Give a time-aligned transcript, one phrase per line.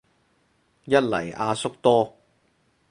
[0.85, 2.15] 一嚟阿叔多